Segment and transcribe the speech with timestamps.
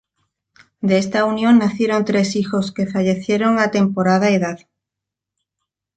[0.79, 4.57] De esta unión nacieron tres hijos que fallecieron a temporada edad.